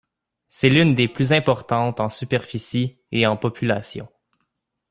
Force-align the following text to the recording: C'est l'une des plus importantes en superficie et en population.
C'est 0.47 0.69
l'une 0.69 0.95
des 0.95 1.07
plus 1.07 1.31
importantes 1.31 1.99
en 1.99 2.09
superficie 2.09 2.97
et 3.11 3.27
en 3.27 3.37
population. 3.37 4.07